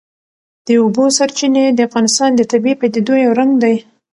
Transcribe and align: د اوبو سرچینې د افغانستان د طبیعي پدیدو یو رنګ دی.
د 0.65 0.67
اوبو 0.81 1.05
سرچینې 1.17 1.65
د 1.71 1.79
افغانستان 1.87 2.29
د 2.35 2.41
طبیعي 2.51 2.75
پدیدو 2.81 3.13
یو 3.25 3.31
رنګ 3.39 3.51
دی. 3.63 3.75